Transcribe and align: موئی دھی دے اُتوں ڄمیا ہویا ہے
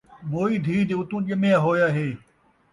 موئی 0.31 0.55
دھی 0.65 0.77
دے 0.87 0.95
اُتوں 0.99 1.21
ڄمیا 1.27 1.57
ہویا 1.65 1.87
ہے 1.95 2.07